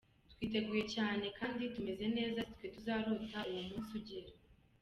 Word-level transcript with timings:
Turiteguye 0.31 0.83
cyane 0.95 1.25
kandi 1.39 1.71
tumeze 1.73 2.05
neza, 2.17 2.39
sitwe 2.47 2.65
tuzarota 2.75 3.37
uwo 3.49 3.61
munsi 3.69 3.91
ugera. 3.99 4.31